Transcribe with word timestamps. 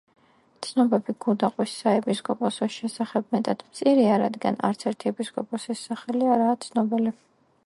ცნობები 0.67 1.13
გუდაყვის 1.25 1.75
საეპისკოპოსოს 1.83 2.77
შესახებ 2.79 3.29
მეტად 3.37 3.63
მწირია, 3.69 4.19
რადგანაც 4.25 4.67
არც 4.73 4.91
ერთი 4.93 5.15
ეპისკოპოსის 5.15 5.89
სახელი 5.91 6.37
არაა 6.39 6.61
ცნობილი. 6.69 7.19